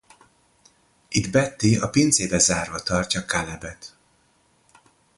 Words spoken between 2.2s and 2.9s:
zárva